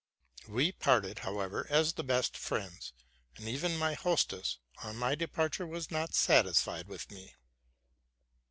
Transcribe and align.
We 0.47 0.71
parted, 0.71 1.19
however, 1.19 1.67
as 1.69 1.93
the 1.93 2.03
best 2.03 2.35
friends; 2.35 2.91
and 3.37 3.47
even 3.47 3.77
my 3.77 3.93
hostess, 3.93 4.57
on 4.81 4.95
my 4.95 5.13
departure, 5.13 5.67
was 5.67 5.91
not 5.91 6.09
dissatisfied 6.09 6.87
with 6.87 7.11
me. 7.11 7.35